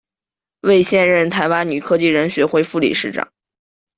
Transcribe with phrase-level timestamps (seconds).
[0.61, 3.31] 为现任台湾女科技人学会副理事长。